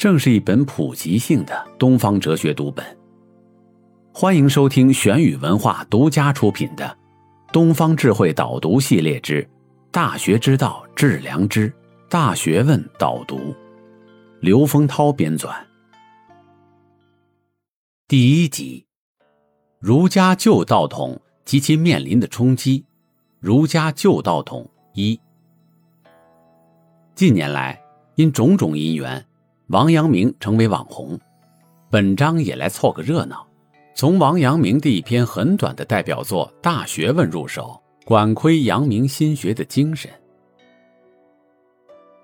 [0.00, 2.82] 正是一本普及性的东方哲学读本。
[4.14, 6.86] 欢迎收听玄宇文化独家出品的
[7.52, 9.46] 《东方智慧导读系列之
[9.90, 11.70] 大学之道致良知
[12.08, 13.36] 大学问导读》，
[14.40, 15.54] 刘丰涛编纂。
[18.08, 18.86] 第一集：
[19.80, 22.86] 儒家旧道统及其面临的冲击。
[23.38, 25.20] 儒家旧道统一。
[27.14, 27.78] 近年来，
[28.14, 29.22] 因种种因缘，
[29.70, 31.16] 王阳明成为网红。
[31.88, 33.46] 本章也来凑个热闹，
[33.94, 40.10] 从王阳明的一篇很短的代表作《大学问》入手，管窥阳明心学的精神。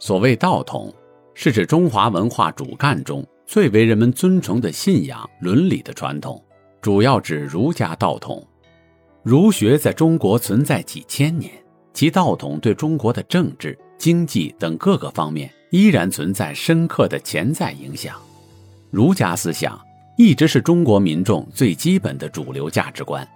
[0.00, 0.92] 所谓道统，
[1.34, 3.25] 是指中华文化主干中。
[3.47, 6.44] 最为人们尊崇的信仰伦理的传统，
[6.83, 8.44] 主要指儒家道统。
[9.22, 11.53] 儒学在中国存在几千年，
[11.92, 18.17] 其道统对中国的政治、经济等各个方面依然存在深刻的潜在影响。
[18.91, 19.78] 儒家思想
[20.17, 23.27] 一直是中国民众最基本的主流价值观，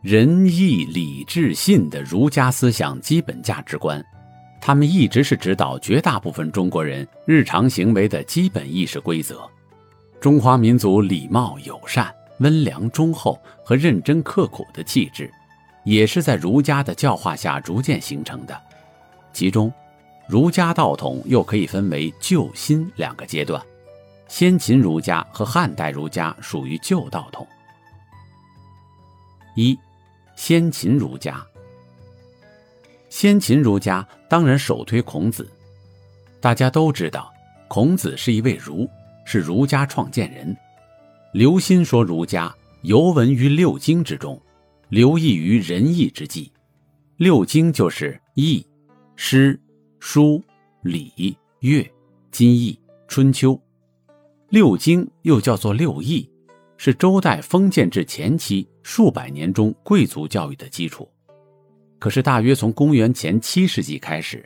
[0.00, 4.02] 仁义礼智信的儒家思想基本价值观。
[4.60, 9.40] 他们一直是指导绝大部分中国人日常行为的基本意识规则。
[10.20, 15.28] 中华民族礼貌友善、温良忠厚和认真刻苦的气质，
[15.84, 18.56] 也是在儒家的教化下逐渐形成的。
[19.32, 19.72] 其中，
[20.28, 23.62] 儒家道统又可以分为旧新两个阶段，
[24.28, 27.46] 先秦儒家和汉代儒家属于旧道统。
[29.54, 29.78] 一，
[30.36, 31.44] 先秦儒家。
[33.10, 35.46] 先秦儒家当然首推孔子，
[36.40, 37.30] 大家都知道，
[37.68, 38.88] 孔子是一位儒，
[39.26, 40.56] 是儒家创建人。
[41.34, 44.40] 刘歆说，儒家尤文于六经之中，
[44.88, 46.50] 留意于仁义之际。
[47.18, 48.66] 六经就是易、
[49.14, 49.60] 诗、
[50.04, 50.42] 书、
[50.82, 51.88] 礼、乐、
[52.32, 52.76] 金易、
[53.06, 53.58] 春秋。
[54.48, 56.28] 六经又叫做六艺，
[56.76, 61.08] 是周代封建制前期数百年中贵族教育的基础。
[62.00, 64.44] 可是，大约从公元前七世纪开始，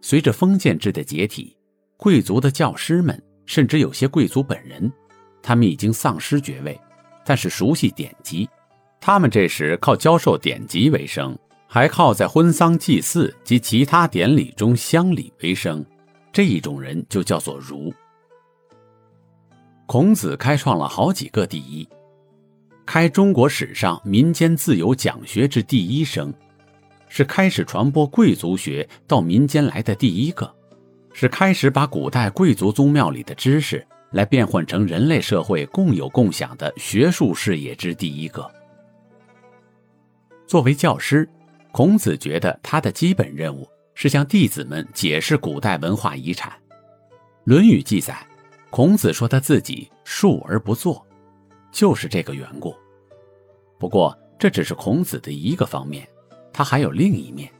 [0.00, 1.54] 随着封建制的解体，
[1.98, 4.90] 贵族的教师们，甚至有些贵族本人，
[5.42, 6.80] 他们已经丧失爵位，
[7.26, 8.48] 但是熟悉典籍。
[9.02, 11.38] 他们这时靠教授典籍为生，
[11.74, 15.84] 还靠在婚丧祭祀及其他典礼中乡里为生。
[16.32, 17.92] 这一种人就叫做儒。
[19.84, 21.84] 孔子开创了好几个第一，
[22.86, 26.32] 开中国史上民间自由讲学之第一声。
[27.08, 30.48] 是开始传播贵族学到民间来的第一个，
[31.12, 38.48] 是开始把古代贵族宗庙里的知识来变换成人类社会共有共享的学术事业之第一个。
[40.46, 41.28] 作为教师，
[41.74, 46.48] 孔子觉得他的基本任务是向弟子们解释古代文化遗产。
[47.42, 48.16] 《论语》记载，
[48.70, 51.04] 孔子说他自己述而不作，
[51.72, 52.72] 就是这个缘故。
[53.76, 56.08] 不过，这只是孔子的一个方面。
[56.52, 57.50] 他还有另一面，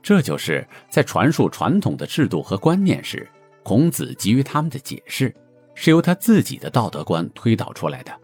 [0.00, 3.28] 这就是在传述传统的制度和观念时，
[3.64, 5.34] 孔子给予他们的解释，
[5.74, 8.20] 是由他自己的道德观推导出来的。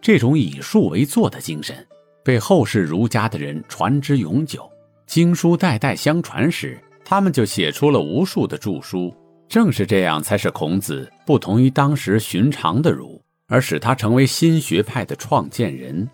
[0.00, 1.84] 这种以述为作的精神，
[2.24, 4.68] 被后世儒家的人传之永久，
[5.06, 9.14] 经书代代相传时，他们就写出了无数的著书。
[9.46, 16.08] 正是这样，才使孔子不同于当时寻常的儒，而使他成为新学派的创建人。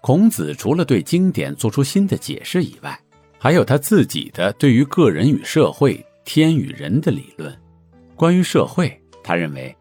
[0.00, 3.00] 孔子除了对经典做出新的解释以外，
[3.38, 7.56] 还有他自己的对于个人与社会、天与人的理论。
[8.16, 9.74] 关于社会，他认为，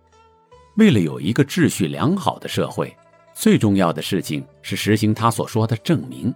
[0.77, 2.95] 为了有一个秩序良好的社会，
[3.35, 6.33] 最重要的事情是实行他所说的正名。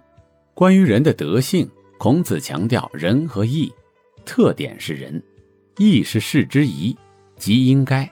[0.52, 1.68] 关于人的德性，
[1.98, 3.72] 孔子强调仁和义，
[4.26, 5.20] 特点是仁，
[5.78, 6.94] 义是事之宜，
[7.36, 8.08] 即应该，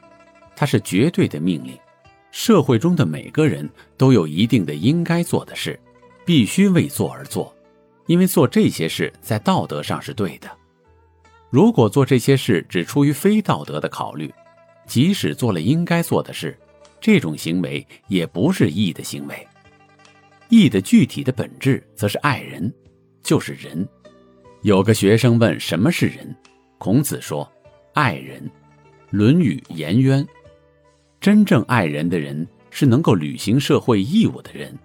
[0.56, 1.78] 它是绝对的命令。
[2.30, 3.68] 社会中的每个人
[3.98, 5.78] 都有一定的应该做的事，
[6.24, 7.54] 必须为做而做，
[8.06, 10.48] 因为做这些事在道德上是对的。
[11.50, 14.32] 如果做这些事只出于非道德的考虑，
[14.86, 16.58] 即使做了应该做的事，
[17.00, 19.46] 这种行为也不是义的行为。
[20.48, 22.72] 义的具体的本质则是爱人，
[23.22, 23.86] 就是仁。
[24.62, 26.34] 有个学生问什么是仁，
[26.78, 27.50] 孔子说
[27.94, 28.42] ：“爱人。”
[29.16, 30.22] 《论语颜渊》
[31.20, 34.76] 真正爱人的人是能够履行社会义务的人。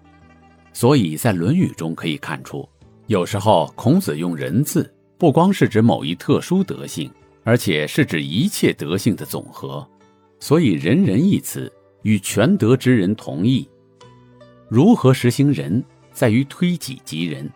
[0.72, 2.68] 所以在《论语》中可以看出，
[3.06, 7.10] 有时候孔子用“仁”字，不光是指某一特殊德性，
[7.42, 9.86] 而且是指一切德性的总和。
[10.40, 11.70] 所以“仁人”一词
[12.04, 13.68] 与全德之人同意。
[14.68, 17.50] 如何实行仁，在于推己及人。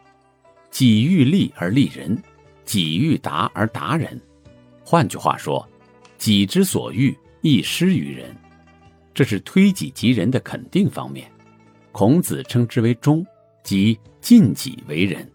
[0.71, 2.21] 己欲立而立人，
[2.65, 4.21] 己欲达而达人。
[4.85, 5.67] 换句话说，
[6.19, 8.37] 己之所欲，亦施于人。
[9.15, 11.31] 这是推己及人的肯定方面。
[11.91, 13.27] 孔子称之为忠，
[13.65, 15.29] 即尽己为人。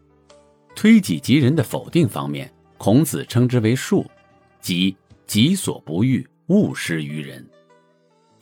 [0.75, 4.09] 推己及人的否定方面，孔子称之为术，
[4.61, 4.95] 即
[5.27, 7.45] 己所不欲，勿施于人。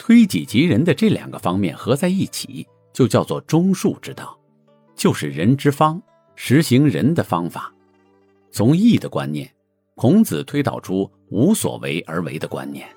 [0.01, 4.35] 推己及人的这两个方面合在一起，就叫做忠术之道，
[4.95, 6.01] 就是人之方。
[6.35, 7.71] 实行仁的方法，
[8.49, 9.47] 从义的观念，
[9.93, 12.87] 孔子推导出无所为而为的观念。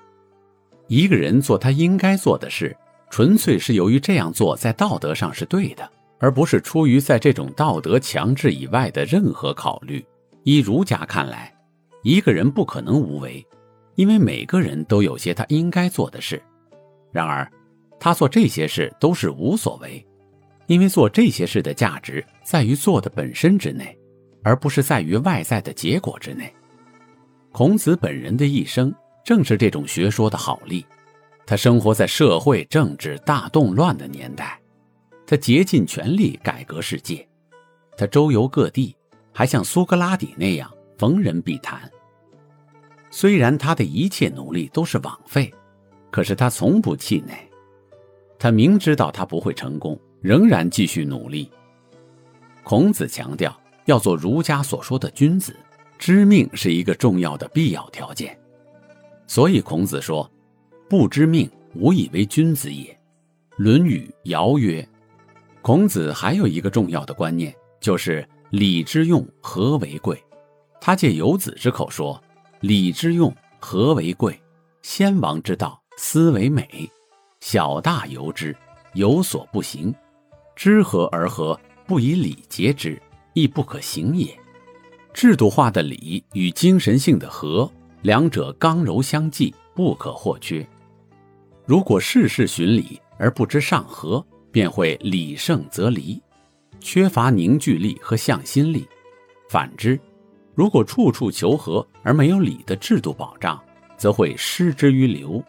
[0.87, 2.75] 一个人做他应该做的事，
[3.11, 5.87] 纯粹是由于这样做在道德上是对的，
[6.17, 10.03] 而不是出于在这种道德强制以外的任何考虑。
[10.41, 11.53] 依儒家看来，
[12.01, 13.45] 一个人不可能无为，
[13.93, 16.41] 因为每个人都有些他应该做的事。
[17.15, 17.49] 然而，
[17.97, 20.05] 他做这些事都是无所为。
[20.67, 23.97] 因为做这些事的价值在于做的本身之内，
[24.43, 26.53] 而不是在于外在的结果之内。
[27.51, 30.85] 孔子本人的一生正是这种学说的好例。
[31.45, 34.59] 他生活在社会政治大动乱的年代，
[35.27, 37.25] 他竭尽全力改革世界，
[37.95, 38.95] 他周游各地，
[39.31, 41.79] 还像苏格拉底那样逢人必谈。
[43.11, 45.53] 虽然他的一切努力都是枉费，
[46.15, 47.35] 可是他从不气馁。
[48.39, 49.99] 他明知道他不会成功。
[50.21, 51.51] 仍然继续努力。
[52.63, 55.55] 孔子强调要做儒家所说的君子，
[55.99, 58.35] 知命是一个重要的必要条件。
[59.27, 60.27] 所以孔子说
[60.89, 62.85] ：“不知命，无以为君子也。”
[63.57, 64.87] 《论语·尧》曰
[65.61, 70.19] ：“孔子还有一个重要的观念，就是礼之用，和为贵。
[70.81, 72.19] 他借游子之口说
[72.61, 74.41] ：‘礼之用，和为贵？
[74.81, 76.89] 先王之道，思为美。
[77.39, 78.55] 小大由之，
[78.93, 79.93] 有所不行。’”
[80.55, 83.01] 知和而和，不以礼节之，
[83.33, 84.33] 亦不可行也。
[85.13, 87.69] 制度化的礼与精神性的和，
[88.01, 90.65] 两者刚柔相济，不可或缺。
[91.65, 96.21] 如果事事循礼而不知上和，便会礼胜则离，
[96.79, 98.87] 缺乏凝聚力和向心力。
[99.49, 99.99] 反之，
[100.53, 103.61] 如果处处求和而没有礼的制度保障，
[103.97, 105.43] 则会失之于流。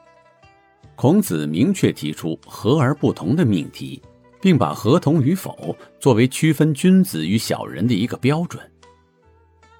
[0.97, 4.03] 孔子明确提出和而不同的命题。
[4.39, 8.63] 并把合同与否作为区分君子与小人的一个标准。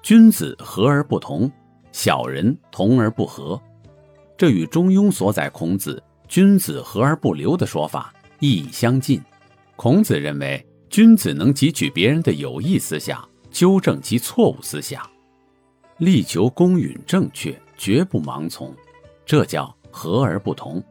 [0.01, 1.49] 君子和而不同，
[1.93, 3.57] 小人同而不和，
[4.35, 9.21] 这与中庸所载孔子“君子和而不留”的说法意义相近。
[9.77, 15.01] 孔子认为，君子能汲取别人的有益思想，纠正其错误思想，
[15.99, 18.75] 力求公允正确，绝不盲从，
[19.25, 20.81] 这叫和而不同；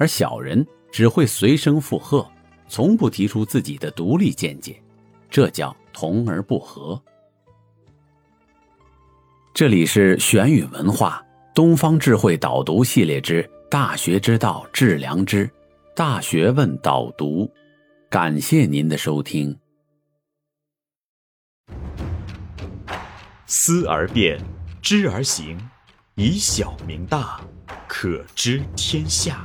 [0.00, 2.26] 而小人只会随声附和。
[2.66, 4.80] 从不提出自己的独立见解，
[5.28, 7.00] 这叫同而不和。
[9.52, 11.20] 这里是玄宇文化
[11.52, 15.46] 东方智慧导读系列之《大学之道，致良知》，
[15.96, 17.52] 大学问导读，
[18.08, 19.58] 感谢您的收听。
[23.46, 24.40] 思而变，
[24.80, 25.58] 知而行，
[26.14, 27.40] 以小明大，
[27.88, 29.44] 可知天下。